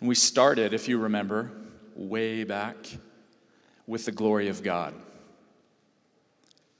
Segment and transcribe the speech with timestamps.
[0.00, 1.50] And we started, if you remember,
[1.96, 2.76] way back
[3.86, 4.94] with the glory of God.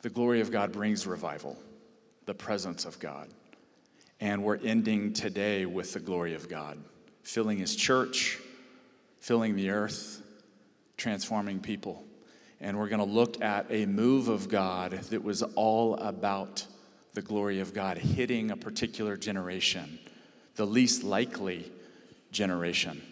[0.02, 1.58] The glory of God brings revival,
[2.26, 3.28] the presence of God.
[4.20, 6.78] And we're ending today with the glory of God,
[7.22, 8.38] filling his church,
[9.20, 10.22] filling the earth,
[10.96, 12.04] transforming people.
[12.60, 16.64] And we're going to look at a move of God that was all about
[17.14, 19.98] the glory of God hitting a particular generation,
[20.54, 21.72] the least likely
[22.30, 23.02] generation.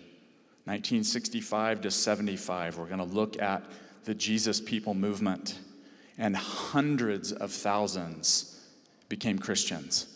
[0.64, 3.64] 1965 to 75, we're going to look at
[4.04, 5.58] the Jesus People movement,
[6.18, 8.60] and hundreds of thousands
[9.08, 10.06] became Christians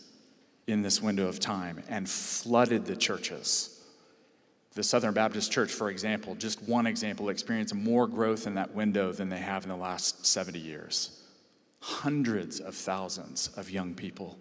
[0.66, 3.80] in this window of time and flooded the churches.
[4.74, 9.12] The Southern Baptist Church, for example, just one example, experienced more growth in that window
[9.12, 11.22] than they have in the last 70 years.
[11.80, 14.38] Hundreds of thousands of young people.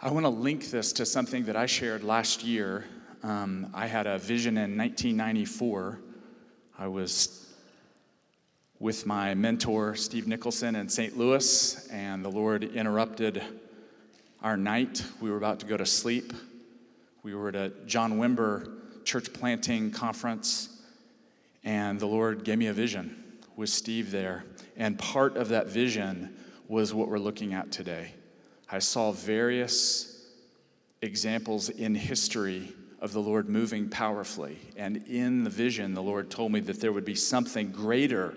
[0.00, 2.84] I want to link this to something that I shared last year.
[3.24, 6.00] Um, I had a vision in 1994.
[6.76, 7.54] I was
[8.80, 11.16] with my mentor, Steve Nicholson, in St.
[11.16, 13.40] Louis, and the Lord interrupted
[14.42, 15.04] our night.
[15.20, 16.32] We were about to go to sleep.
[17.22, 18.72] We were at a John Wimber
[19.04, 20.82] church planting conference,
[21.62, 23.22] and the Lord gave me a vision
[23.54, 24.42] with Steve there.
[24.76, 26.34] And part of that vision
[26.66, 28.14] was what we're looking at today.
[28.68, 30.26] I saw various
[31.02, 34.58] examples in history of the Lord moving powerfully.
[34.76, 38.32] And in the vision, the Lord told me that there would be something greater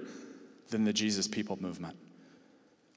[0.71, 1.95] than the Jesus People movement.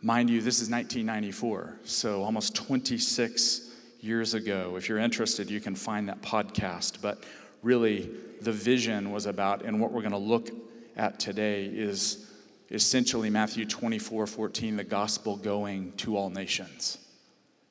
[0.01, 4.77] Mind you, this is 1994, so almost 26 years ago.
[4.77, 7.03] If you're interested, you can find that podcast.
[7.03, 7.25] But
[7.63, 8.09] really,
[8.41, 10.49] the vision was about, and what we're going to look
[10.97, 12.31] at today is
[12.71, 16.97] essentially Matthew 24 14, the gospel going to all nations.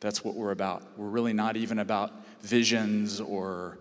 [0.01, 0.83] That's what we're about.
[0.97, 2.11] We're really not even about
[2.43, 3.79] visions or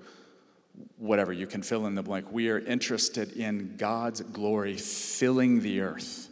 [0.97, 1.33] whatever.
[1.33, 2.27] You can fill in the blank.
[2.31, 6.29] We are interested in God's glory filling the earth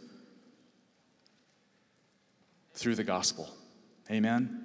[2.73, 3.49] through the gospel.
[4.11, 4.63] Amen.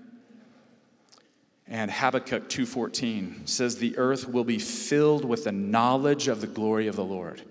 [1.66, 6.88] And Habakkuk 2:14 says the earth will be filled with the knowledge of the glory
[6.88, 7.42] of the Lord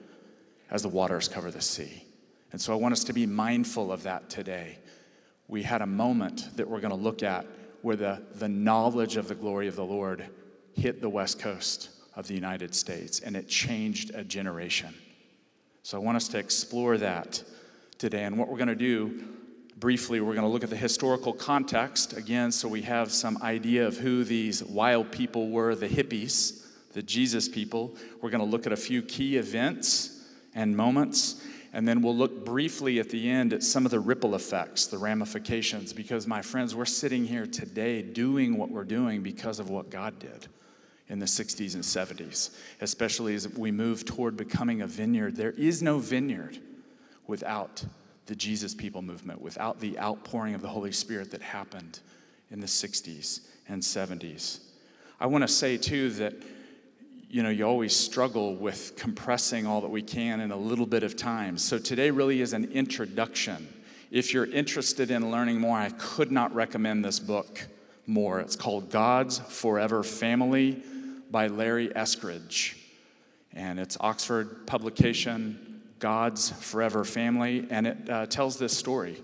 [0.69, 2.03] as the waters cover the sea.
[2.51, 4.79] And so I want us to be mindful of that today.
[5.47, 7.45] We had a moment that we're going to look at
[7.81, 10.28] where the, the knowledge of the glory of the Lord
[10.73, 11.89] hit the west coast
[12.19, 14.94] of the United States and it changed a generation.
[15.84, 17.41] So I want us to explore that
[17.97, 18.24] today.
[18.24, 19.24] And what we're going to do
[19.78, 23.88] briefly, we're going to look at the historical context again, so we have some idea
[23.88, 27.96] of who these wild people were the hippies, the Jesus people.
[28.22, 31.41] We're going to look at a few key events and moments.
[31.72, 34.97] And then we'll look briefly at the end at some of the ripple effects, the
[34.97, 39.91] ramifications, because my friends, we're sitting here today doing what we're doing because of what
[39.91, 40.47] God did
[41.09, 45.36] in the 60s and 70s, especially as we move toward becoming a vineyard.
[45.36, 46.59] There is no vineyard
[47.28, 47.84] without
[48.28, 52.00] the Jesus People movement, without the outpouring of the Holy Spirit that happened
[52.52, 54.59] in the 60s and 70s.
[55.19, 56.36] I want to say, too, that
[57.31, 61.03] you know, you always struggle with compressing all that we can in a little bit
[61.03, 61.59] of time.
[61.59, 63.72] So today really is an introduction.
[64.09, 67.68] If you're interested in learning more, I could not recommend this book
[68.08, 68.40] more.
[68.40, 70.81] It's called God's Forever Family
[71.31, 72.75] by Larry Eskridge.
[73.53, 79.17] And it's Oxford publication, God's Forever Family, and it uh, tells this story.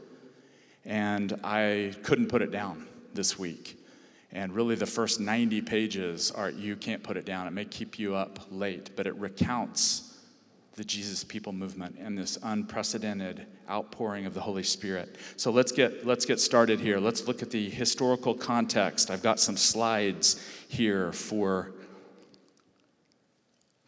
[0.83, 3.79] And I couldn't put it down this week.
[4.31, 7.47] And really, the first 90 pages are you can't put it down.
[7.47, 10.15] It may keep you up late, but it recounts
[10.75, 15.15] the Jesus people movement and this unprecedented outpouring of the Holy Spirit.
[15.37, 16.99] So let's get let's get started here.
[16.99, 19.09] Let's look at the historical context.
[19.09, 21.71] I've got some slides here for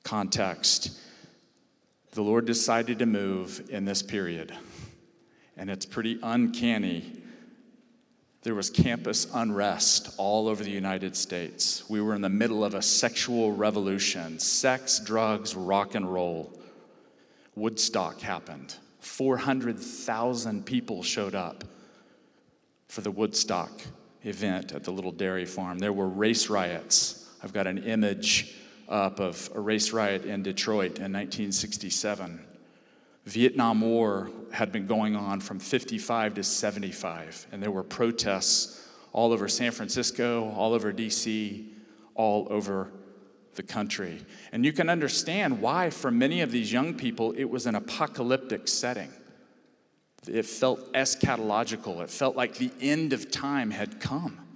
[0.07, 0.97] context
[2.13, 4.51] the Lord decided to move in this period.
[5.55, 7.13] And it's pretty uncanny.
[8.41, 11.87] There was campus unrest all over the United States.
[11.87, 16.51] We were in the middle of a sexual revolution sex, drugs, rock and roll.
[17.55, 18.75] Woodstock happened.
[19.01, 21.65] 400,000 people showed up
[22.87, 23.69] for the Woodstock
[24.23, 25.77] event at the little dairy farm.
[25.77, 27.29] There were race riots.
[27.43, 28.55] I've got an image
[28.87, 32.45] up of a race riot in Detroit in 1967.
[33.25, 39.33] Vietnam War had been going on from 55 to 75, and there were protests all
[39.33, 41.67] over San Francisco, all over DC,
[42.15, 42.91] all over
[43.55, 44.23] the country.
[44.51, 48.67] And you can understand why, for many of these young people, it was an apocalyptic
[48.67, 49.11] setting.
[50.27, 54.46] It felt eschatological, it felt like the end of time had come.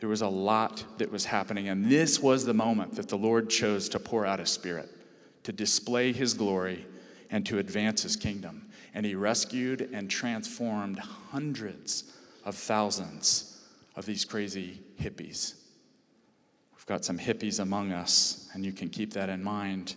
[0.00, 3.50] There was a lot that was happening, and this was the moment that the Lord
[3.50, 4.88] chose to pour out His Spirit,
[5.42, 6.86] to display His glory,
[7.30, 8.68] and to advance His kingdom.
[8.94, 12.04] And He rescued and transformed hundreds
[12.44, 13.60] of thousands
[13.96, 15.54] of these crazy hippies.
[16.76, 19.96] We've got some hippies among us, and you can keep that in mind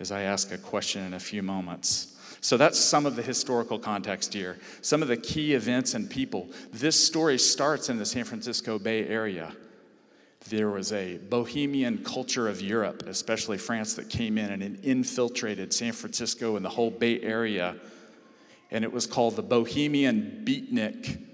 [0.00, 2.11] as I ask a question in a few moments.
[2.42, 6.48] So that's some of the historical context here, some of the key events and people.
[6.72, 9.54] This story starts in the San Francisco Bay Area.
[10.48, 15.92] There was a bohemian culture of Europe, especially France, that came in and infiltrated San
[15.92, 17.76] Francisco and the whole Bay Area.
[18.72, 21.24] And it was called the Bohemian Beatnik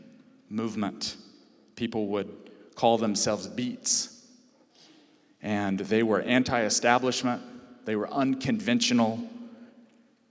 [0.51, 1.17] movement.
[1.75, 4.27] People would call themselves beats.
[5.41, 7.41] And they were anti establishment,
[7.87, 9.27] they were unconventional,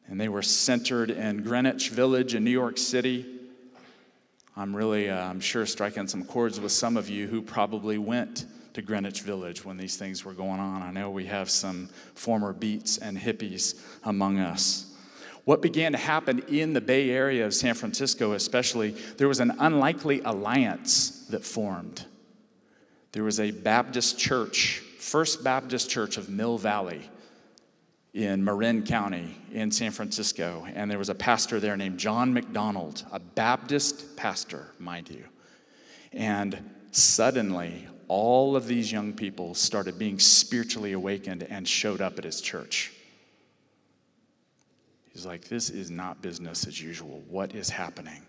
[0.07, 3.25] and they were centered in Greenwich Village in New York City.
[4.55, 8.45] I'm really, uh, I'm sure, striking some chords with some of you who probably went
[8.73, 10.81] to Greenwich Village when these things were going on.
[10.81, 14.95] I know we have some former beats and hippies among us.
[15.45, 19.53] What began to happen in the Bay Area of San Francisco, especially, there was an
[19.59, 22.05] unlikely alliance that formed.
[23.13, 27.09] There was a Baptist church, First Baptist Church of Mill Valley
[28.17, 33.05] in Marin County in San Francisco, and there was a pastor there named John McDonald,
[33.11, 35.23] a Baptist pastor, mind you.
[36.13, 42.23] And suddenly, all of these young people started being spiritually awakened and showed up at
[42.23, 42.91] his church.
[45.13, 47.21] He's like, This is not business as usual.
[47.29, 48.23] What is happening?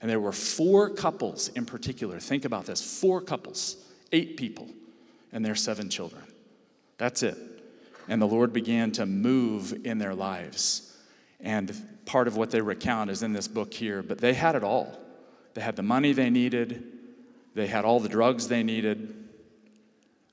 [0.00, 2.20] And there were four couples in particular.
[2.20, 3.78] Think about this four couples,
[4.12, 4.68] eight people,
[5.32, 6.22] and their seven children.
[6.98, 7.53] That's it
[8.08, 10.96] and the Lord began to move in their lives.
[11.40, 11.74] And
[12.04, 14.98] part of what they recount is in this book here, but they had it all.
[15.54, 16.84] They had the money they needed,
[17.54, 19.14] they had all the drugs they needed,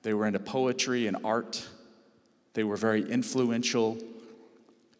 [0.01, 1.67] they were into poetry and art,
[2.53, 3.97] they were very influential,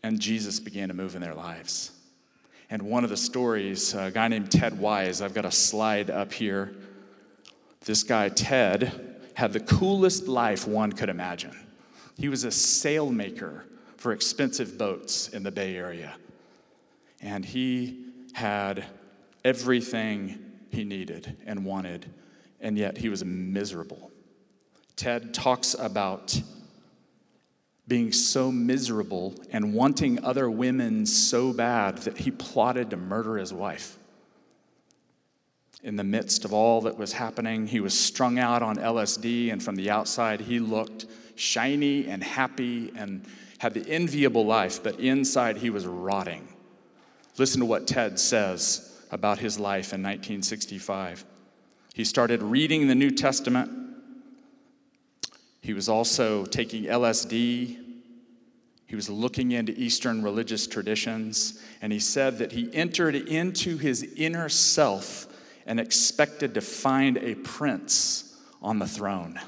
[0.04, 1.92] and Jesus began to move in their lives.
[2.70, 6.32] And one of the stories, a guy named Ted Wise, I've got a slide up
[6.32, 6.74] here.
[7.82, 11.58] This guy, Ted, had the coolest life one could imagine.
[12.22, 13.64] He was a sailmaker
[13.98, 16.18] for expensive boats in the Bay Area.
[17.20, 18.86] And he had
[19.44, 20.38] everything
[20.70, 22.06] he needed and wanted,
[22.60, 24.12] and yet he was miserable.
[24.96, 26.40] Ted talks about
[27.88, 33.52] being so miserable and wanting other women so bad that he plotted to murder his
[33.52, 33.98] wife.
[35.82, 39.64] In the midst of all that was happening, he was strung out on LSD, and
[39.64, 41.08] from the outside, he looked
[41.42, 43.26] shiny and happy and
[43.58, 46.48] had the enviable life, but inside he was rotting.
[47.38, 51.26] Listen to what Ted says about his life in 1965.
[51.94, 53.70] He started reading the New Testament.
[55.62, 57.78] He was also taking LSD.
[58.88, 61.62] He was looking into Eastern religious traditions.
[61.82, 65.28] And he said that he entered into his inner self
[65.66, 69.40] and expected to find a prince on the throne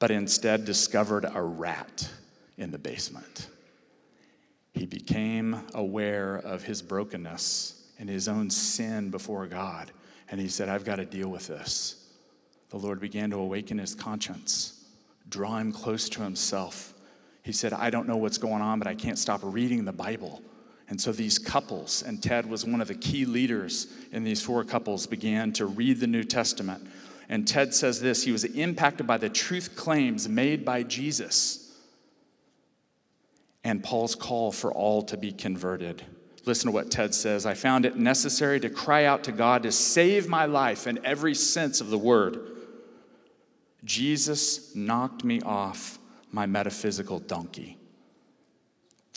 [0.00, 2.10] but instead discovered a rat
[2.56, 3.48] in the basement.
[4.72, 9.92] He became aware of his brokenness and his own sin before God,
[10.30, 12.08] and he said, I've got to deal with this.
[12.70, 14.84] The Lord began to awaken his conscience,
[15.28, 16.94] draw him close to himself.
[17.42, 20.40] He said, I don't know what's going on, but I can't stop reading the Bible.
[20.88, 24.64] And so these couples, and Ted was one of the key leaders in these four
[24.64, 26.86] couples, began to read the New Testament
[27.30, 31.70] and Ted says this he was impacted by the truth claims made by Jesus
[33.62, 36.02] and Paul's call for all to be converted.
[36.44, 37.46] Listen to what Ted says.
[37.46, 41.34] I found it necessary to cry out to God to save my life in every
[41.34, 42.38] sense of the word.
[43.84, 45.98] Jesus knocked me off
[46.32, 47.76] my metaphysical donkey.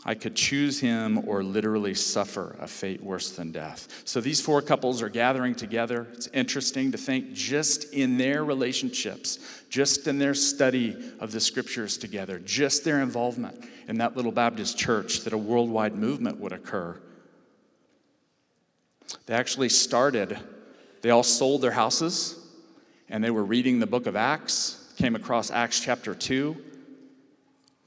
[0.05, 3.87] I could choose him or literally suffer a fate worse than death.
[4.03, 6.07] So these four couples are gathering together.
[6.13, 11.97] It's interesting to think just in their relationships, just in their study of the scriptures
[11.97, 16.99] together, just their involvement in that little Baptist church, that a worldwide movement would occur.
[19.25, 20.37] They actually started,
[21.01, 22.37] they all sold their houses
[23.07, 26.57] and they were reading the book of Acts, came across Acts chapter 2,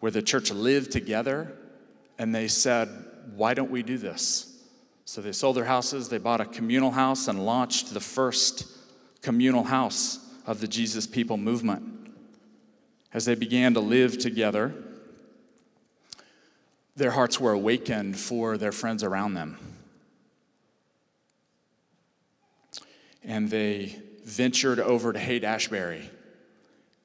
[0.01, 1.53] where the church lived together
[2.19, 2.89] and they said,
[3.35, 4.53] Why don't we do this?
[5.05, 8.67] So they sold their houses, they bought a communal house, and launched the first
[9.23, 12.11] communal house of the Jesus People movement.
[13.15, 14.75] As they began to live together,
[16.97, 19.59] their hearts were awakened for their friends around them.
[23.23, 26.11] And they ventured over to Haight Ashbury,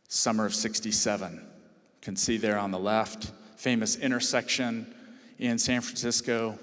[0.07, 1.33] summer of 67.
[1.33, 1.41] You
[2.01, 4.93] can see there on the left, famous intersection
[5.41, 6.57] in San Francisco.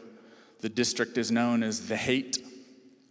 [0.61, 2.39] The district is known as the Haight,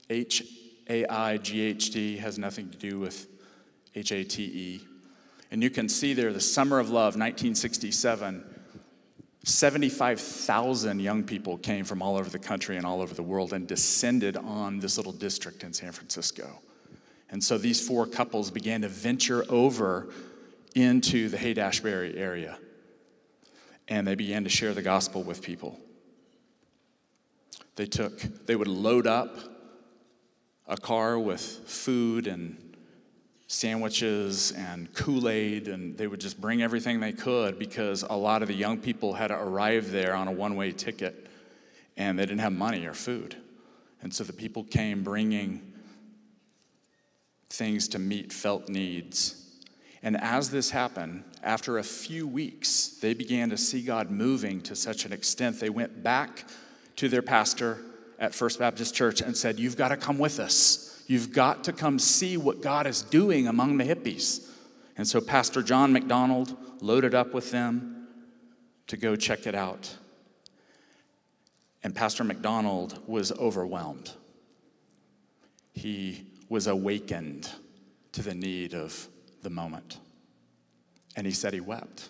[0.09, 0.43] H
[0.89, 3.27] A I G H T, has nothing to do with
[3.93, 4.81] H A T E.
[5.51, 8.53] And you can see there the Summer of Love, 1967.
[9.43, 13.65] 75,000 young people came from all over the country and all over the world and
[13.65, 16.59] descended on this little district in San Francisco.
[17.29, 20.09] And so these four couples began to venture over
[20.75, 22.57] into the Haight Ashbury area.
[23.87, 25.79] And they began to share the gospel with people.
[27.75, 29.37] They took, they would load up
[30.67, 32.75] a car with food and
[33.47, 38.41] sandwiches and Kool Aid, and they would just bring everything they could because a lot
[38.41, 41.27] of the young people had arrived there on a one way ticket
[41.95, 43.35] and they didn't have money or food.
[44.01, 45.73] And so the people came bringing
[47.49, 49.46] things to meet felt needs.
[50.07, 54.73] And as this happened, after a few weeks, they began to see God moving to
[54.73, 56.45] such an extent they went back
[56.95, 57.79] to their pastor
[58.17, 61.03] at First Baptist Church and said, You've got to come with us.
[61.07, 64.49] You've got to come see what God is doing among the hippies.
[64.95, 68.07] And so Pastor John McDonald loaded up with them
[68.87, 69.93] to go check it out.
[71.83, 74.13] And Pastor McDonald was overwhelmed.
[75.73, 77.51] He was awakened
[78.13, 79.09] to the need of
[79.47, 79.99] the moment.
[81.15, 82.09] And he said he wept.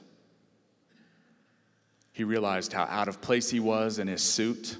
[2.12, 4.77] He realized how out of place he was in his suit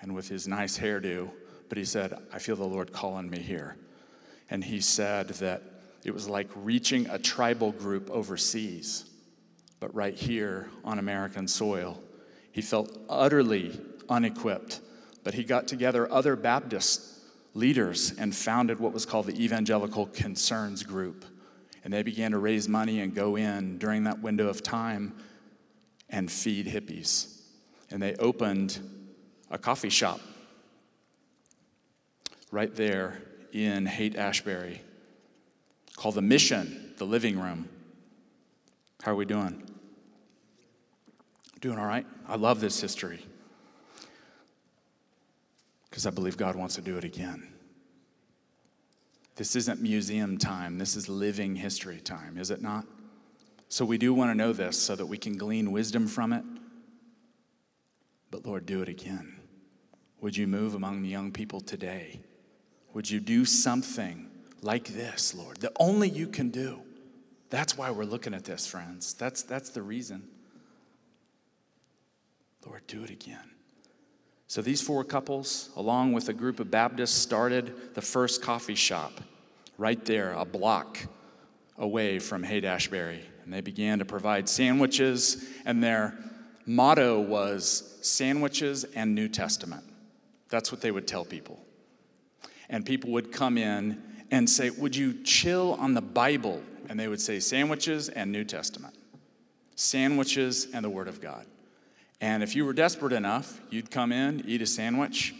[0.00, 1.30] and with his nice hairdo
[1.68, 3.76] but he said, I feel the Lord calling me here.
[4.50, 5.62] And he said that
[6.04, 9.04] it was like reaching a tribal group overseas,
[9.80, 12.00] but right here on American soil.
[12.52, 14.80] He felt utterly unequipped,
[15.22, 17.18] but he got together other Baptist
[17.54, 21.24] leaders and founded what was called the Evangelical Concerns Group.
[21.88, 25.14] And they began to raise money and go in during that window of time
[26.10, 27.40] and feed hippies.
[27.90, 28.78] And they opened
[29.50, 30.20] a coffee shop
[32.50, 33.22] right there
[33.54, 34.82] in Haight Ashbury
[35.96, 37.70] called The Mission, the Living Room.
[39.02, 39.62] How are we doing?
[41.62, 42.04] Doing all right?
[42.28, 43.24] I love this history
[45.88, 47.48] because I believe God wants to do it again.
[49.38, 52.84] This isn't museum time, this is living history time, is it not?
[53.68, 56.42] So we do want to know this so that we can glean wisdom from it.
[58.32, 59.38] But Lord, do it again.
[60.20, 62.18] Would you move among the young people today?
[62.94, 64.28] Would you do something
[64.60, 66.80] like this, Lord, that only you can do?
[67.48, 69.14] That's why we're looking at this, friends.
[69.14, 70.26] That's, that's the reason.
[72.66, 73.52] Lord, do it again.
[74.48, 79.12] So these four couples, along with a group of Baptists, started the first coffee shop
[79.76, 80.98] right there, a block
[81.76, 83.20] away from Haight Ashbury.
[83.44, 86.18] And they began to provide sandwiches, and their
[86.66, 89.84] motto was sandwiches and New Testament.
[90.48, 91.62] That's what they would tell people
[92.68, 96.62] and people would come in and say, Would you chill on the Bible?
[96.88, 98.94] And they would say, Sandwiches and New Testament,
[99.74, 101.46] sandwiches and the Word of God.
[102.20, 105.34] And if you were desperate enough, you'd come in, eat a sandwich,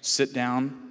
[0.00, 0.90] sit down,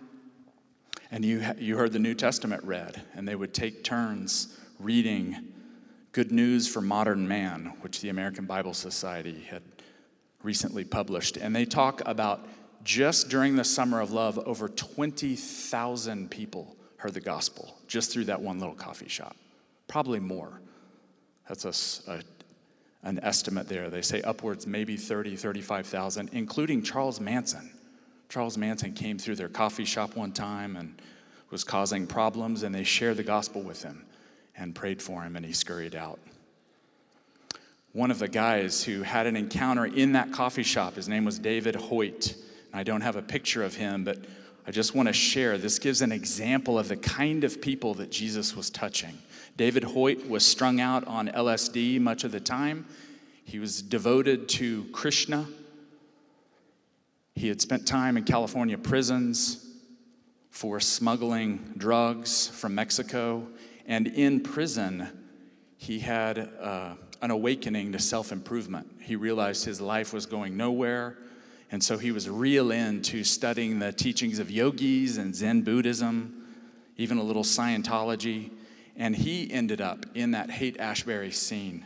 [1.09, 3.01] and you, you heard the New Testament read.
[3.15, 5.37] And they would take turns reading
[6.11, 9.63] Good News for Modern Man, which the American Bible Society had
[10.43, 11.37] recently published.
[11.37, 12.47] And they talk about
[12.83, 18.41] just during the summer of love, over 20,000 people heard the gospel just through that
[18.41, 19.35] one little coffee shop.
[19.87, 20.61] Probably more.
[21.47, 22.21] That's a, a
[23.07, 23.89] an estimate there.
[23.89, 27.71] They say upwards, maybe 30, 35,000, including Charles Manson.
[28.27, 31.01] Charles Manson came through their coffee shop one time and
[31.49, 34.05] was causing problems, and they shared the gospel with him
[34.57, 36.19] and prayed for him, and he scurried out.
[37.93, 41.39] One of the guys who had an encounter in that coffee shop, his name was
[41.39, 42.35] David Hoyt.
[42.73, 44.17] I don't have a picture of him, but
[44.67, 45.57] I just want to share.
[45.57, 49.17] This gives an example of the kind of people that Jesus was touching.
[49.57, 52.85] David Hoyt was strung out on LSD much of the time.
[53.43, 55.47] He was devoted to Krishna.
[57.33, 59.67] He had spent time in California prisons
[60.51, 63.47] for smuggling drugs from Mexico.
[63.87, 65.07] And in prison,
[65.77, 68.87] he had uh, an awakening to self improvement.
[69.01, 71.17] He realized his life was going nowhere.
[71.71, 76.45] And so he was real into studying the teachings of yogis and Zen Buddhism,
[76.95, 78.51] even a little Scientology.
[78.97, 81.85] And he ended up in that Haight Ashbury scene.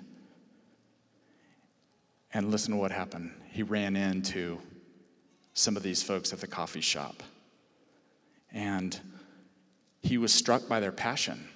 [2.34, 3.32] And listen to what happened.
[3.50, 4.60] He ran into
[5.54, 7.22] some of these folks at the coffee shop.
[8.54, 8.98] And
[10.02, 11.48] he was struck by their passion.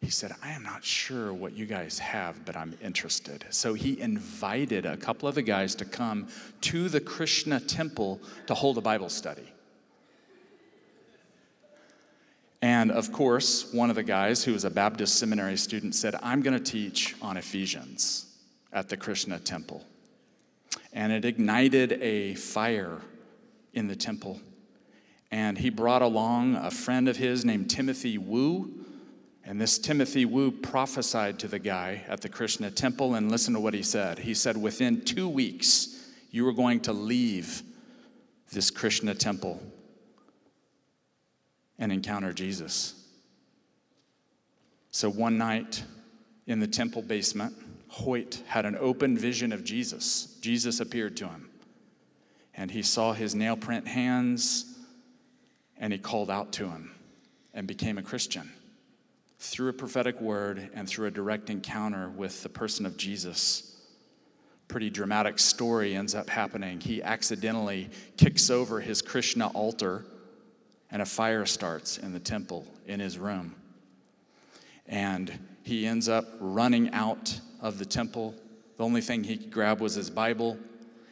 [0.00, 3.44] He said, I am not sure what you guys have, but I'm interested.
[3.50, 6.28] So he invited a couple of the guys to come
[6.62, 9.52] to the Krishna temple to hold a Bible study.
[12.62, 16.40] And of course, one of the guys who was a Baptist seminary student said, I'm
[16.40, 18.26] going to teach on Ephesians
[18.72, 19.84] at the Krishna temple.
[20.92, 23.00] And it ignited a fire
[23.74, 24.40] in the temple.
[25.30, 28.84] And he brought along a friend of his named Timothy Wu.
[29.44, 33.60] And this Timothy Wu prophesied to the guy at the Krishna temple, and listen to
[33.60, 34.18] what he said.
[34.18, 37.62] He said, Within two weeks, you are going to leave
[38.52, 39.60] this Krishna temple
[41.78, 42.94] and encounter Jesus.
[44.90, 45.84] So one night
[46.46, 47.54] in the temple basement,
[47.88, 50.36] Hoyt had an open vision of Jesus.
[50.40, 51.50] Jesus appeared to him,
[52.54, 54.74] and he saw his nail print hands,
[55.76, 56.92] and he called out to him
[57.52, 58.50] and became a Christian
[59.38, 63.76] through a prophetic word and through a direct encounter with the person of Jesus.
[64.68, 66.80] Pretty dramatic story ends up happening.
[66.80, 70.04] He accidentally kicks over his Krishna altar
[70.90, 73.54] and a fire starts in the temple in his room.
[74.86, 78.34] And he ends up running out of the temple.
[78.76, 80.56] The only thing he could grab was his Bible.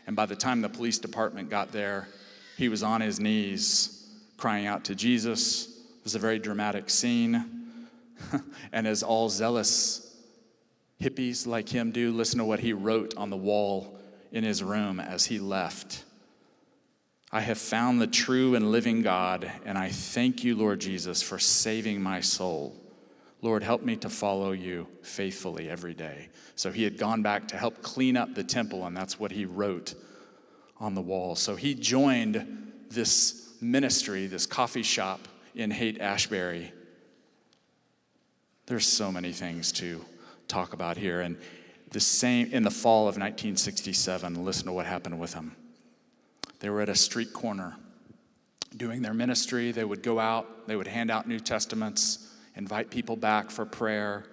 [0.06, 2.08] And by the time the police department got there,
[2.56, 5.66] he was on his knees crying out to Jesus.
[5.66, 7.88] It was a very dramatic scene.
[8.72, 10.16] and as all zealous
[11.00, 13.98] hippies like him do, listen to what he wrote on the wall
[14.30, 16.04] in his room as he left.
[17.34, 21.40] I have found the true and living God, and I thank you, Lord Jesus, for
[21.40, 22.80] saving my soul.
[23.42, 26.28] Lord, help me to follow you faithfully every day.
[26.54, 29.46] So he had gone back to help clean up the temple, and that's what he
[29.46, 29.96] wrote
[30.78, 31.34] on the wall.
[31.34, 35.26] So he joined this ministry, this coffee shop
[35.56, 36.72] in Haight Ashbury.
[38.66, 40.04] There's so many things to
[40.46, 41.20] talk about here.
[41.20, 41.36] And
[41.90, 45.56] the same in the fall of 1967, listen to what happened with him.
[46.64, 47.76] They were at a street corner
[48.74, 49.70] doing their ministry.
[49.70, 54.24] They would go out, they would hand out New Testaments, invite people back for prayer.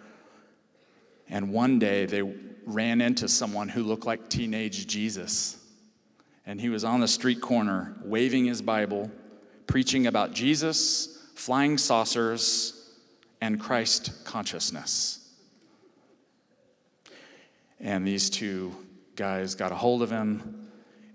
[1.28, 2.22] And one day they
[2.66, 5.58] ran into someone who looked like teenage Jesus.
[6.46, 9.12] And he was on the street corner waving his Bible,
[9.68, 12.96] preaching about Jesus, flying saucers,
[13.42, 15.34] and Christ consciousness.
[17.82, 18.74] And these two
[19.18, 20.61] guys got a hold of him,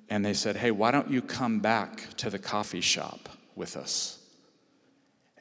[0.09, 4.19] and they said, Hey, why don't you come back to the coffee shop with us?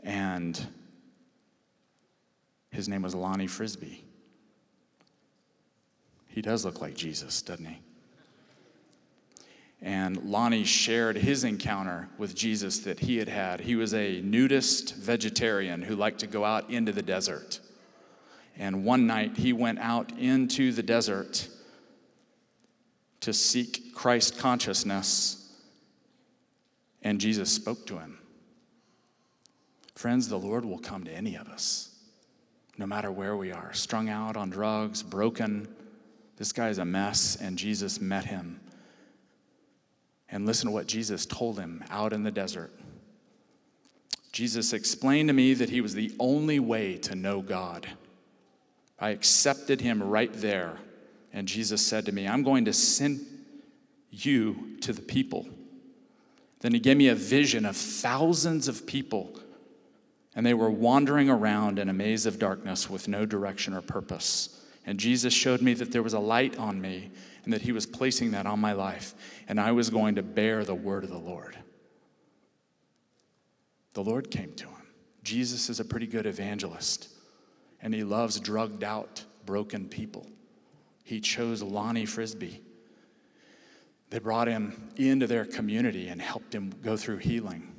[0.04, 0.60] And
[2.71, 4.04] his name was Lonnie Frisbee.
[6.28, 7.80] He does look like Jesus, doesn't he?
[9.82, 13.62] And Lonnie shared his encounter with Jesus that he had had.
[13.62, 17.60] He was a nudist vegetarian who liked to go out into the desert.
[18.58, 21.47] And one night he went out into the desert
[23.25, 25.51] to seek Christ consciousness,
[27.01, 28.19] and Jesus spoke to him.
[29.95, 31.89] Friends, the Lord will come to any of us,
[32.77, 35.67] no matter where we are, strung out on drugs, broken.
[36.38, 38.59] This guy is a mess, and Jesus met him.
[40.29, 42.71] And listen to what Jesus told him out in the desert.
[44.33, 47.88] Jesus explained to me that he was the only way to know God.
[48.99, 50.77] I accepted him right there
[51.35, 53.19] and Jesus said to me, I'm going to send
[54.09, 55.45] you to the people.
[56.61, 59.37] Then he gave me a vision of thousands of people,
[60.33, 64.65] and they were wandering around in a maze of darkness with no direction or purpose.
[64.85, 67.11] And Jesus showed me that there was a light on me
[67.43, 69.13] and that he was placing that on my life,
[69.49, 71.57] and I was going to bear the word of the Lord.
[73.91, 74.87] The Lord came to him.
[75.21, 77.09] Jesus is a pretty good evangelist,
[77.81, 80.27] and he loves drugged out, broken people
[81.05, 82.61] he chose Lonnie Frisbee.
[84.09, 87.75] They brought him into their community and helped him go through healing.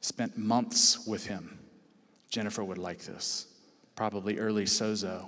[0.00, 1.58] Spent months with him.
[2.30, 3.48] Jennifer would like this.
[3.96, 5.26] Probably early sozo,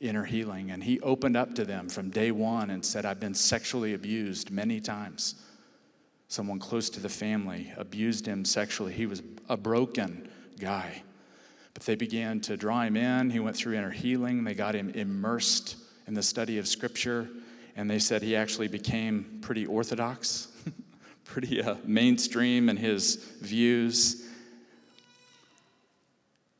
[0.00, 0.70] inner healing.
[0.70, 4.52] And he opened up to them from day one and said, I've been sexually abused
[4.52, 5.42] many times.
[6.28, 8.92] Someone close to the family abused him sexually.
[8.92, 10.28] He was a broken
[10.60, 11.02] guy.
[11.74, 13.30] But they began to draw him in.
[13.30, 14.44] He went through inner healing.
[14.44, 17.28] They got him immersed in the study of Scripture,
[17.76, 20.48] and they said he actually became pretty orthodox,
[21.24, 24.28] pretty uh, mainstream in his views.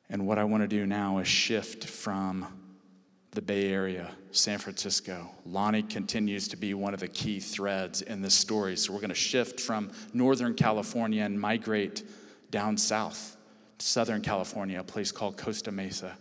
[0.09, 2.47] And what I want to do now is shift from
[3.33, 5.31] the Bay Area, San Francisco.
[5.47, 8.77] Lonnie continues to be one of the key threads in this story.
[8.77, 12.03] So we're going to shift from Northern California and migrate
[12.51, 13.39] down south
[13.79, 16.17] to Southern California, a place called Costa Mesa.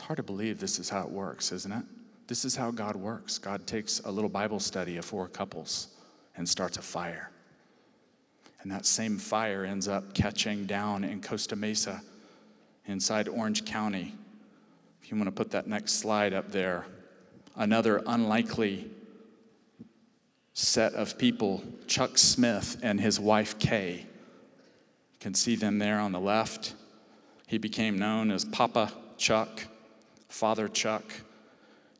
[0.00, 1.84] It's hard to believe this is how it works, isn't it?
[2.26, 3.36] This is how God works.
[3.36, 5.88] God takes a little Bible study of four couples
[6.38, 7.30] and starts a fire.
[8.62, 12.00] And that same fire ends up catching down in Costa Mesa
[12.86, 14.14] inside Orange County.
[15.02, 16.86] If you want to put that next slide up there,
[17.54, 18.90] another unlikely
[20.54, 23.96] set of people Chuck Smith and his wife Kay.
[23.98, 26.72] You can see them there on the left.
[27.46, 29.66] He became known as Papa Chuck,
[30.30, 31.04] Father Chuck.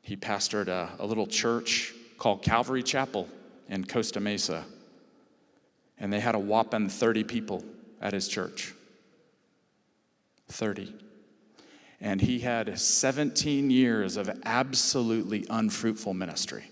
[0.03, 3.29] He pastored a, a little church called Calvary Chapel
[3.69, 4.65] in Costa Mesa.
[5.99, 7.65] And they had a whopping 30 people
[8.01, 8.73] at his church.
[10.49, 10.95] 30.
[12.01, 16.65] And he had 17 years of absolutely unfruitful ministry.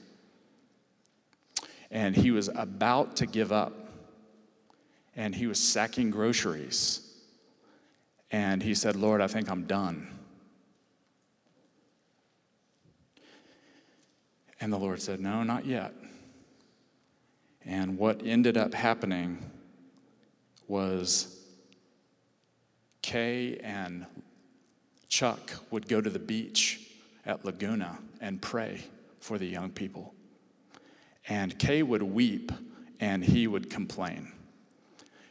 [1.91, 3.75] And he was about to give up.
[5.17, 7.03] And he was sacking groceries.
[8.31, 10.18] And he said, Lord, I think I'm done.
[14.61, 15.93] And the Lord said, No, not yet.
[17.65, 19.39] And what ended up happening
[20.67, 21.39] was
[23.03, 24.07] Kay and
[25.09, 26.81] Chuck would go to the beach
[27.25, 28.83] at Laguna and pray
[29.21, 30.15] for the young people.
[31.29, 32.53] And Kay would weep
[33.01, 34.33] and he would complain.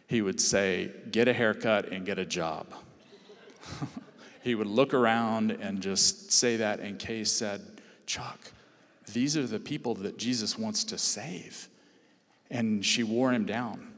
[0.07, 2.67] He would say, Get a haircut and get a job.
[4.43, 6.79] he would look around and just say that.
[6.79, 7.61] And Kay said,
[8.05, 8.39] Chuck,
[9.13, 11.70] these are the people that Jesus wants to save.
[12.50, 13.93] And she wore him down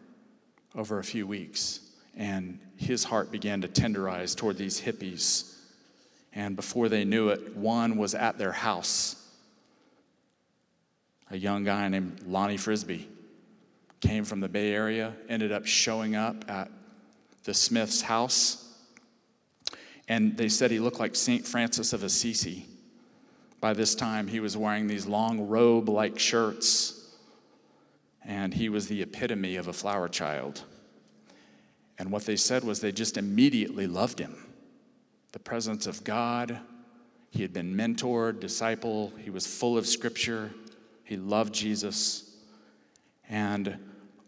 [0.75, 1.81] over a few weeks.
[2.15, 5.55] And his heart began to tenderize toward these hippies.
[6.33, 9.15] And before they knew it, one was at their house.
[11.31, 13.07] A young guy named Lonnie Frisbee
[13.99, 16.71] came from the Bay Area, ended up showing up at
[17.43, 18.65] the Smith's house.
[20.07, 21.45] And they said he looked like St.
[21.45, 22.65] Francis of Assisi.
[23.59, 26.99] By this time, he was wearing these long robe like shirts
[28.29, 30.63] and he was the epitome of a flower child.
[31.97, 34.45] And what they said was they just immediately loved him.
[35.31, 36.59] The presence of God,
[37.31, 40.51] he had been mentored, disciple, he was full of scripture,
[41.03, 42.35] he loved Jesus.
[43.27, 43.79] And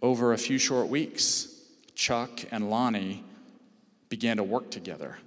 [0.02, 1.62] over a few short weeks,
[1.94, 3.24] Chuck and Lonnie
[4.10, 5.18] began to work together.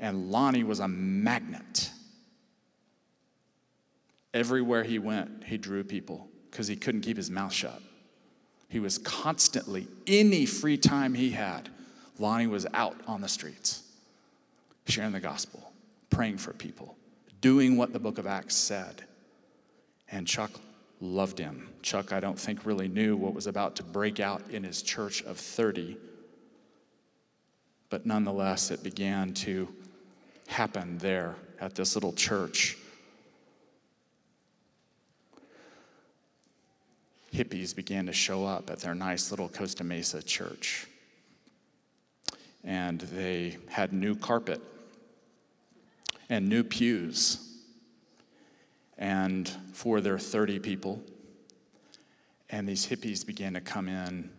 [0.00, 1.92] And Lonnie was a magnet.
[4.34, 7.80] Everywhere he went, he drew people because he couldn't keep his mouth shut.
[8.68, 11.68] He was constantly, any free time he had,
[12.18, 13.82] Lonnie was out on the streets,
[14.86, 15.72] sharing the gospel,
[16.08, 16.96] praying for people,
[17.42, 19.04] doing what the book of Acts said.
[20.08, 20.52] And Chuck
[21.00, 21.68] loved him.
[21.82, 25.22] Chuck, I don't think, really knew what was about to break out in his church
[25.24, 25.98] of 30.
[27.90, 29.68] But nonetheless, it began to
[30.46, 32.78] happen there at this little church
[37.32, 40.86] hippies began to show up at their nice little Costa Mesa church.
[42.62, 44.60] And they had new carpet
[46.28, 47.48] and new pews.
[48.98, 51.02] And for their 30 people,
[52.50, 54.30] and these hippies began to come in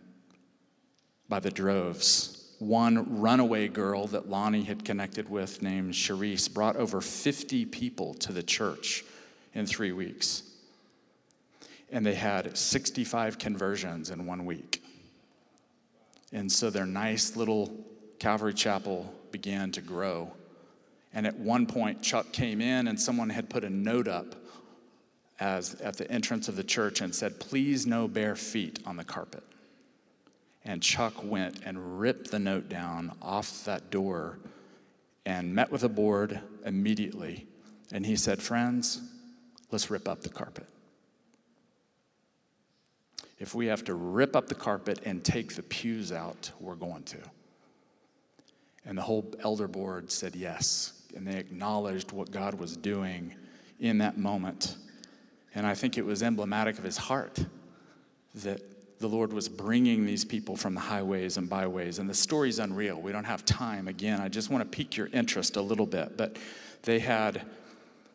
[1.28, 2.54] by the droves.
[2.60, 8.32] One runaway girl that Lonnie had connected with, named Charisse, brought over 50 people to
[8.32, 9.04] the church
[9.52, 10.53] in three weeks
[11.94, 14.82] and they had 65 conversions in one week.
[16.32, 17.72] And so their nice little
[18.18, 20.32] Calvary Chapel began to grow.
[21.14, 24.34] And at one point, Chuck came in and someone had put a note up
[25.38, 29.04] as, at the entrance of the church and said, Please no bare feet on the
[29.04, 29.44] carpet.
[30.64, 34.40] And Chuck went and ripped the note down off that door
[35.24, 37.46] and met with the board immediately.
[37.92, 39.00] And he said, Friends,
[39.70, 40.66] let's rip up the carpet
[43.44, 47.02] if we have to rip up the carpet and take the pews out, we're going
[47.02, 47.18] to.
[48.86, 51.02] And the whole elder board said yes.
[51.14, 53.34] And they acknowledged what God was doing
[53.78, 54.78] in that moment.
[55.54, 57.44] And I think it was emblematic of his heart
[58.36, 58.62] that
[58.98, 61.98] the Lord was bringing these people from the highways and byways.
[61.98, 62.98] And the story's unreal.
[62.98, 63.88] We don't have time.
[63.88, 66.16] Again, I just want to pique your interest a little bit.
[66.16, 66.38] But
[66.80, 67.42] they had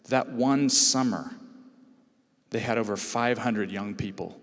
[0.07, 1.35] that one summer,
[2.49, 4.38] they had over 500 young people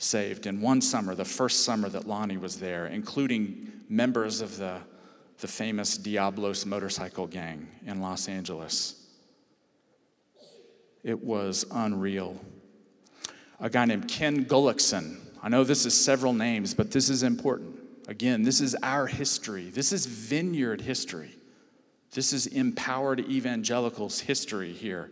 [0.00, 4.78] saved in one summer, the first summer that Lonnie was there, including members of the,
[5.38, 9.06] the famous Diablos motorcycle gang in Los Angeles.
[11.04, 12.40] It was unreal.
[13.60, 15.18] a guy named Ken Gullikson.
[15.42, 17.78] I know this is several names, but this is important.
[18.08, 19.70] Again, this is our history.
[19.70, 21.34] This is vineyard history.
[22.12, 25.10] This is empowered evangelicals history here.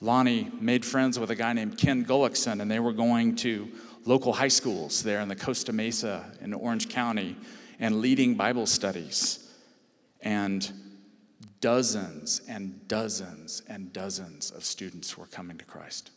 [0.00, 3.68] Lonnie made friends with a guy named Ken Gullikson, and they were going to
[4.04, 7.36] local high schools there in the Costa Mesa in Orange County
[7.78, 9.50] and leading Bible studies.
[10.20, 10.70] And
[11.60, 16.10] dozens and dozens and dozens of students were coming to Christ.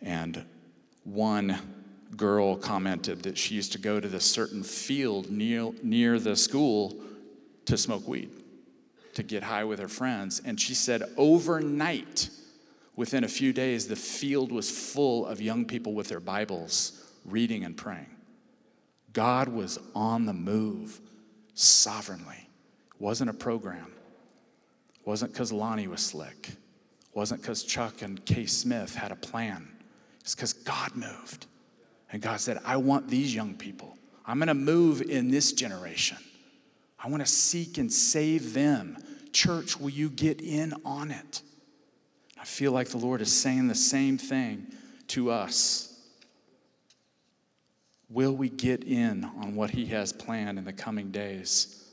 [0.00, 0.44] And
[1.04, 1.58] one
[2.16, 6.96] girl commented that she used to go to this certain field near, near the school
[7.66, 8.30] to smoke weed,
[9.14, 10.40] to get high with her friends.
[10.44, 12.30] And she said, overnight,
[12.96, 17.64] within a few days, the field was full of young people with their Bibles reading
[17.64, 18.10] and praying.
[19.12, 21.00] God was on the move
[21.54, 22.48] sovereignly.
[22.98, 23.92] Wasn't a program.
[25.04, 26.50] Wasn't because Lonnie was slick.
[27.12, 29.68] Wasn't because Chuck and Kay Smith had a plan.
[30.20, 31.46] It's because God moved.
[32.10, 33.96] And God said, I want these young people.
[34.26, 36.18] I'm going to move in this generation.
[36.98, 38.96] I want to seek and save them.
[39.32, 41.42] Church, will you get in on it?
[42.44, 44.66] I feel like the Lord is saying the same thing
[45.08, 45.98] to us.
[48.10, 51.88] Will we get in on what He has planned in the coming days?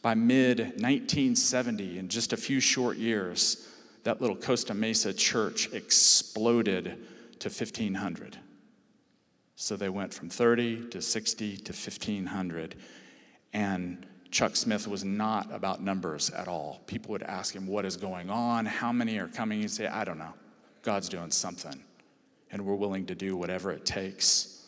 [0.00, 3.68] By mid 1970, in just a few short years,
[4.04, 6.96] that little Costa Mesa church exploded
[7.40, 8.38] to 1,500.
[9.56, 12.76] So they went from 30 to 60 to 1,500.
[13.52, 16.82] And Chuck Smith was not about numbers at all.
[16.86, 18.66] People would ask him, What is going on?
[18.66, 19.60] How many are coming?
[19.60, 20.34] He'd say, I don't know.
[20.82, 21.82] God's doing something.
[22.50, 24.64] And we're willing to do whatever it takes.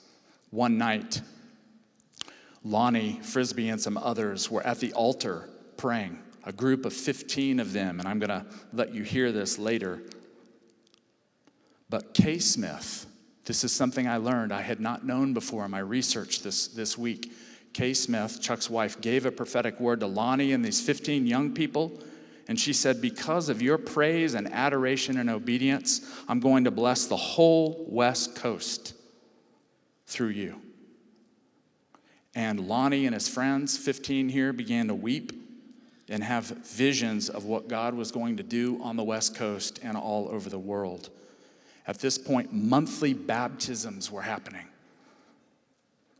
[0.51, 1.21] One night,
[2.65, 7.75] Lonnie Frisbee and some others were at the altar praying a group of 15 of
[7.75, 10.03] them, and I'm going to let you hear this later.
[11.91, 13.07] But Kay Smith,
[13.45, 16.97] this is something I learned I had not known before in my research this, this
[16.97, 17.33] week.
[17.73, 21.93] Kay Smith, Chuck's wife, gave a prophetic word to Lonnie and these 15 young people.
[22.49, 27.07] And she said, Because of your praise and adoration and obedience, I'm going to bless
[27.07, 28.95] the whole West Coast
[30.07, 30.61] through you.
[32.35, 35.33] And Lonnie and his friends, 15 here, began to weep
[36.09, 39.97] and have visions of what God was going to do on the West Coast and
[39.97, 41.11] all over the world.
[41.87, 44.67] At this point, monthly baptisms were happening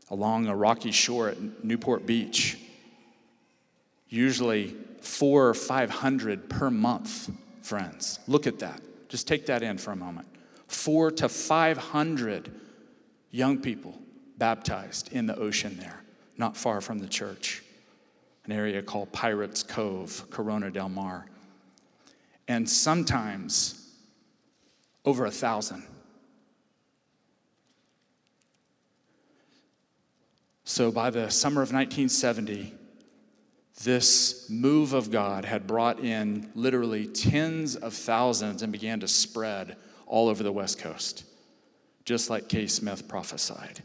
[0.09, 2.57] along a rocky shore at Newport Beach.
[4.07, 7.29] Usually four or 500 per month,
[7.61, 8.19] friends.
[8.27, 8.81] Look at that.
[9.07, 10.27] Just take that in for a moment.
[10.67, 12.51] Four to 500
[13.31, 13.97] young people
[14.37, 16.01] baptized in the ocean there,
[16.37, 17.63] not far from the church
[18.49, 21.27] an area called Pirates Cove, Corona del Mar.
[22.47, 23.93] And sometimes
[25.05, 25.83] over a thousand.
[30.69, 32.75] So by the summer of 1970,
[33.83, 39.77] this move of God had brought in literally tens of thousands and began to spread
[40.05, 41.23] all over the West Coast,
[42.05, 43.81] just like Kay Smith prophesied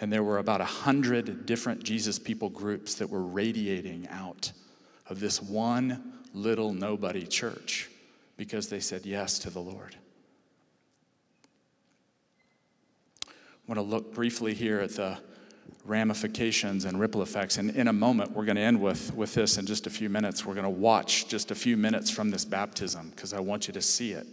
[0.00, 4.52] and there were about a hundred different Jesus people groups that were radiating out
[5.08, 7.90] of this one little nobody church
[8.36, 9.96] because they said yes to the Lord.
[13.26, 13.32] I
[13.66, 15.18] want to look briefly here at the
[15.88, 17.56] ramifications and ripple effects.
[17.56, 20.08] And in a moment, we're going to end with, with this in just a few
[20.08, 20.44] minutes.
[20.44, 23.74] We're going to watch just a few minutes from this baptism because I want you
[23.74, 24.26] to see it.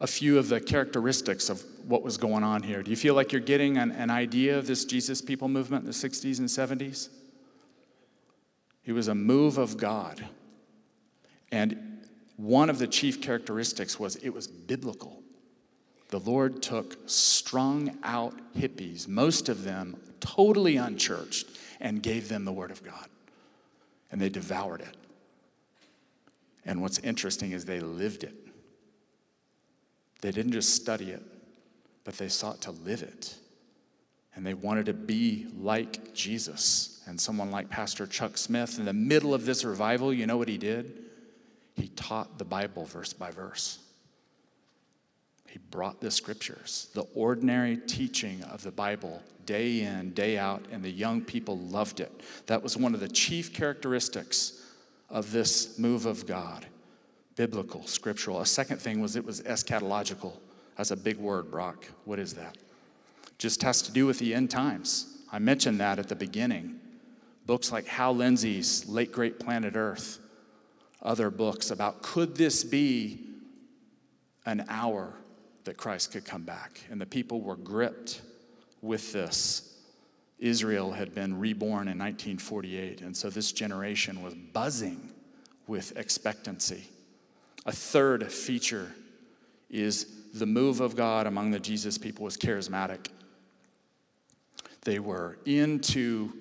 [0.00, 2.82] a few of the characteristics of what was going on here.
[2.82, 5.86] Do you feel like you're getting an, an idea of this Jesus people movement in
[5.86, 7.08] the 60s and 70s?
[8.84, 10.22] It was a move of God.
[11.50, 15.22] And one of the chief characteristics was it was biblical.
[16.14, 21.48] The Lord took strung out hippies, most of them totally unchurched,
[21.80, 23.08] and gave them the Word of God.
[24.12, 24.96] And they devoured it.
[26.64, 28.36] And what's interesting is they lived it.
[30.20, 31.22] They didn't just study it,
[32.04, 33.34] but they sought to live it.
[34.36, 37.02] And they wanted to be like Jesus.
[37.08, 40.46] And someone like Pastor Chuck Smith, in the middle of this revival, you know what
[40.46, 41.06] he did?
[41.74, 43.80] He taught the Bible verse by verse.
[45.54, 50.82] He brought the scriptures, the ordinary teaching of the Bible, day in, day out, and
[50.82, 52.10] the young people loved it.
[52.46, 54.60] That was one of the chief characteristics
[55.08, 56.66] of this move of God
[57.36, 58.40] biblical, scriptural.
[58.40, 60.32] A second thing was it was eschatological.
[60.76, 61.86] That's a big word, Brock.
[62.04, 62.58] What is that?
[63.38, 65.18] Just has to do with the end times.
[65.30, 66.80] I mentioned that at the beginning.
[67.46, 70.18] Books like Hal Lindsey's Late Great Planet Earth,
[71.00, 73.20] other books about could this be
[74.46, 75.14] an hour
[75.64, 76.80] that Christ could come back.
[76.90, 78.20] And the people were gripped
[78.82, 79.74] with this.
[80.38, 85.10] Israel had been reborn in 1948, and so this generation was buzzing
[85.66, 86.84] with expectancy.
[87.66, 88.92] A third feature
[89.70, 93.08] is the move of God among the Jesus people was charismatic.
[94.82, 96.32] They were into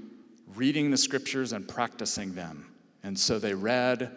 [0.56, 2.74] reading the scriptures and practicing them.
[3.04, 4.12] And so they read,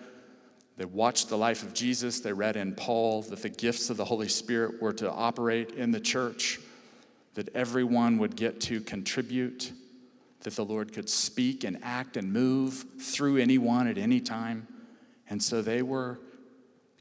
[0.77, 4.05] they watched the life of Jesus, they read in Paul that the gifts of the
[4.05, 6.61] Holy Spirit were to operate in the church,
[7.35, 9.73] that everyone would get to contribute,
[10.41, 14.69] that the Lord could speak and act and move through anyone at any time.
[15.31, 16.21] And so they were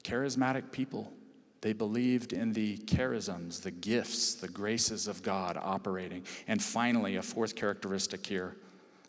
[0.03, 1.11] charismatic people.
[1.59, 6.23] They believed in the charisms, the gifts, the graces of God operating.
[6.47, 8.55] And finally, a fourth characteristic here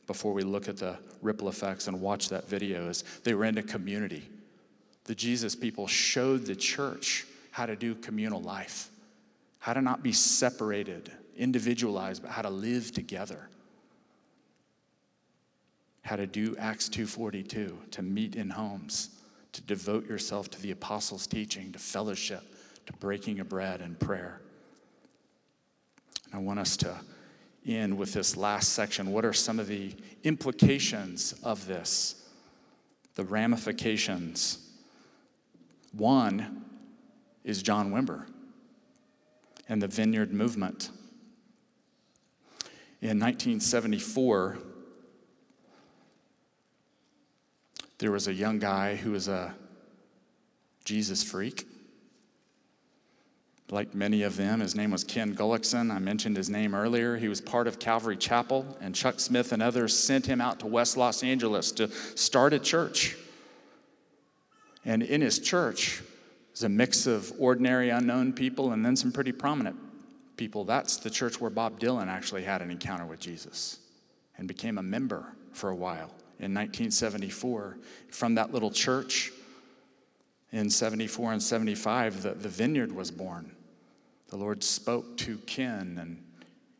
[0.06, 3.62] before we look at the ripple effects and watch that video is they were into
[3.62, 4.28] community.
[5.06, 8.90] The Jesus people showed the church how to do communal life,
[9.58, 13.48] how to not be separated, individualized, but how to live together.
[16.02, 19.10] How to do Acts 2:42, to meet in homes,
[19.52, 22.42] to devote yourself to the apostles' teaching, to fellowship,
[22.86, 24.40] to breaking of bread and prayer.
[26.26, 27.00] And I want us to
[27.64, 29.10] end with this last section.
[29.10, 32.16] What are some of the implications of this?
[33.14, 34.58] The ramifications.
[35.92, 36.64] One
[37.44, 38.26] is John Wimber
[39.68, 40.90] and the Vineyard Movement.
[43.00, 44.58] In 1974,
[47.98, 49.54] there was a young guy who was a
[50.84, 51.66] Jesus freak
[53.70, 54.60] like many of them.
[54.60, 55.90] His name was Ken Gulliksen.
[55.90, 57.16] I mentioned his name earlier.
[57.16, 60.66] He was part of Calvary Chapel, and Chuck Smith and others sent him out to
[60.66, 63.16] West Los Angeles to start a church.
[64.86, 66.02] And in his church
[66.54, 69.76] is a mix of ordinary, unknown people and then some pretty prominent
[70.38, 70.64] people.
[70.64, 73.80] That's the church where Bob Dylan actually had an encounter with Jesus
[74.38, 77.76] and became a member for a while in 1974.
[78.10, 79.30] From that little church,
[80.52, 83.52] in 74 and 75, the, the vineyard was born
[84.28, 86.22] the Lord spoke to Ken and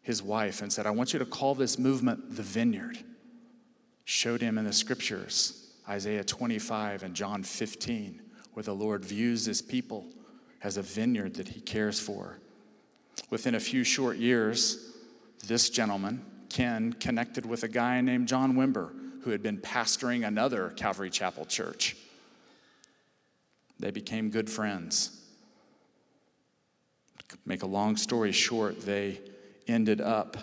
[0.02, 2.98] his wife and said, I want you to call this movement the vineyard.
[4.04, 8.20] Showed him in the scriptures, Isaiah 25 and John 15,
[8.54, 10.06] where the Lord views his people
[10.62, 12.38] as a vineyard that he cares for.
[13.30, 14.94] Within a few short years,
[15.46, 18.90] this gentleman, Ken, connected with a guy named John Wimber,
[19.22, 21.96] who had been pastoring another Calvary Chapel church.
[23.78, 25.22] They became good friends.
[27.44, 29.20] Make a long story short, they
[29.68, 30.36] ended up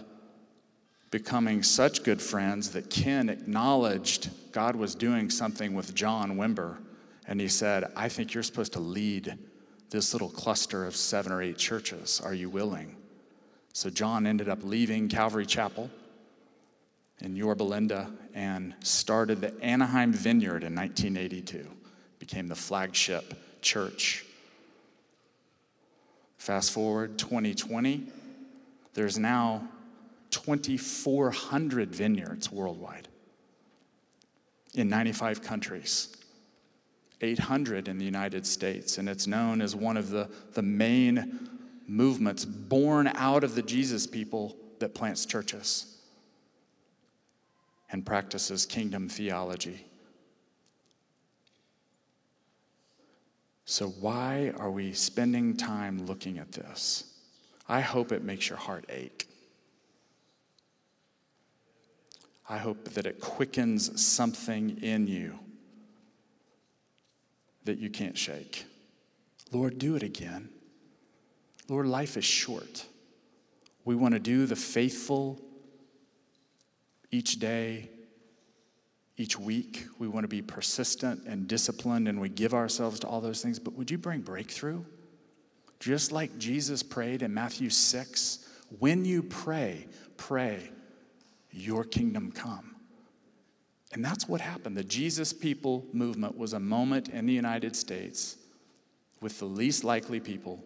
[1.12, 6.78] becoming such good friends that Ken acknowledged God was doing something with John Wimber.
[7.28, 9.38] And he said, I think you're supposed to lead
[9.89, 12.22] this little cluster of seven or eight churches.
[12.24, 12.96] Are you willing?
[13.74, 15.89] So John ended up leaving Calvary Chapel
[17.20, 21.68] in Yorba Linda and started the Anaheim Vineyard in 1982,
[22.20, 24.26] became the flagship church
[26.44, 28.04] Fast forward 2020,
[28.94, 29.66] there's now
[30.32, 33.08] 2,400 vineyards worldwide
[34.76, 36.16] in 95 countries,
[37.22, 41.50] 800 in the United States, and it's known as one of the, the main
[41.88, 45.98] movements born out of the Jesus people that plants churches
[47.92, 49.86] and practices kingdom theology.
[53.66, 57.06] So, why are we spending time looking at this?
[57.70, 59.28] I hope it makes your heart ache.
[62.54, 65.39] I hope that it quickens something in you
[67.66, 68.66] that you can't shake.
[69.52, 70.50] Lord, do it again.
[71.68, 72.86] Lord, life is short.
[73.86, 75.42] We want to do the faithful
[77.10, 77.89] each day,
[79.18, 79.88] each week.
[79.98, 83.58] We want to be persistent and disciplined, and we give ourselves to all those things.
[83.58, 84.84] But would you bring breakthrough?
[85.80, 88.47] Just like Jesus prayed in Matthew 6
[88.78, 89.88] when you pray,
[90.18, 90.70] pray,
[91.54, 92.76] your kingdom come.
[93.93, 94.76] And that's what happened.
[94.76, 98.38] The Jesus People movement was a moment in the United States
[99.22, 100.64] with the least likely people,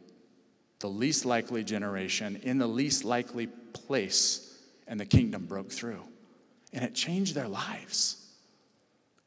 [0.79, 4.57] the least likely generation, in the least likely place,
[4.87, 6.01] and the kingdom broke through.
[6.71, 8.25] And it changed their lives.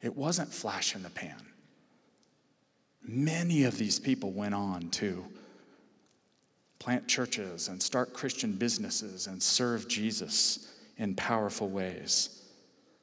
[0.01, 1.41] It wasn't flash in the pan.
[3.03, 5.25] Many of these people went on to
[6.79, 10.71] plant churches and start Christian businesses and serve Jesus
[11.01, 12.43] in powerful ways.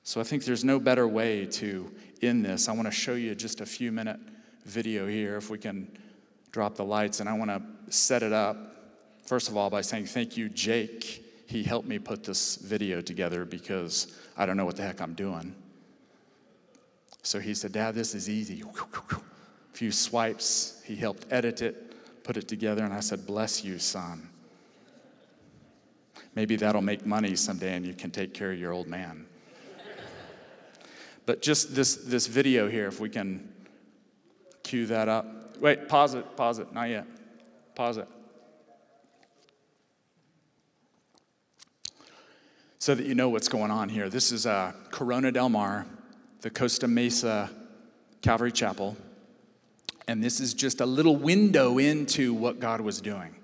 [0.05, 1.93] So I think there's no better way to
[2.23, 2.69] end this.
[2.69, 4.21] I want to show you just a few minute
[4.65, 5.91] video here if we can
[6.53, 7.61] drop the lights, and I want to
[7.93, 8.57] set it up,
[9.27, 11.25] first of all, by saying thank you, Jake.
[11.47, 15.15] He helped me put this video together because I don't know what the heck I'm
[15.15, 15.55] doing.
[17.23, 18.63] So he said, Dad, this is easy.
[18.63, 19.17] A
[19.73, 20.81] few swipes.
[20.85, 24.31] He helped edit it, put it together, and I said, Bless you, son.
[26.39, 29.27] Maybe that'll make money someday and you can take care of your old man.
[31.27, 33.53] but just this, this video here, if we can
[34.63, 35.57] cue that up.
[35.59, 37.07] Wait, pause it, pause it, not yet.
[37.75, 38.09] Pause it.
[42.79, 44.09] So that you know what's going on here.
[44.09, 45.87] This is uh, Corona del Mar,
[46.43, 47.51] the Costa Mesa
[48.23, 48.97] Calvary Chapel.
[50.07, 53.35] And this is just a little window into what God was doing.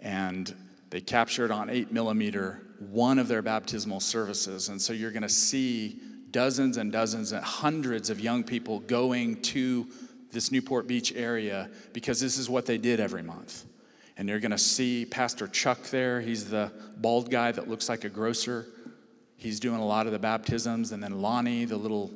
[0.00, 0.52] And
[0.92, 4.68] they captured on 8 millimeter one of their baptismal services.
[4.68, 5.98] And so you're going to see
[6.30, 9.88] dozens and dozens and hundreds of young people going to
[10.32, 13.64] this Newport Beach area because this is what they did every month.
[14.18, 16.20] And you're going to see Pastor Chuck there.
[16.20, 18.66] He's the bald guy that looks like a grocer.
[19.38, 20.92] He's doing a lot of the baptisms.
[20.92, 22.10] And then Lonnie, the little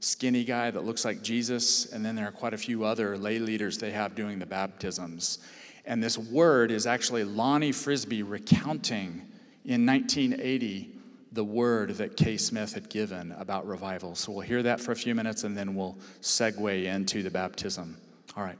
[0.00, 1.92] skinny guy that looks like Jesus.
[1.92, 5.38] And then there are quite a few other lay leaders they have doing the baptisms.
[5.88, 9.22] And this word is actually Lonnie Frisbee recounting
[9.64, 10.94] in 1980
[11.32, 14.14] the word that Kay Smith had given about revival.
[14.14, 17.96] So we'll hear that for a few minutes and then we'll segue into the baptism.
[18.36, 18.58] All right.